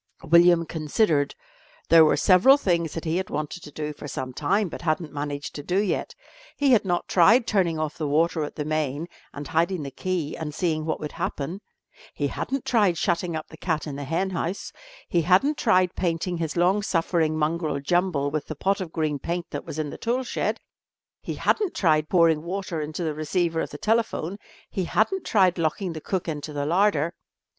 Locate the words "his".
16.37-16.57